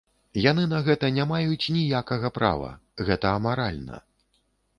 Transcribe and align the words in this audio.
Яны 0.43 0.61
на 0.71 0.77
гэта 0.87 1.09
не 1.17 1.25
маюць 1.31 1.71
ніякага 1.75 2.33
права, 2.39 2.71
гэта 3.11 3.27
амаральна. 3.43 4.03